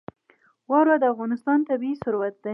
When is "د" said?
0.99-1.03